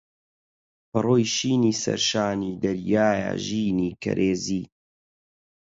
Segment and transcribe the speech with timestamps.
[0.91, 4.63] پەڕۆی شینی سەرشانی دەریایە ژینی کەرێزی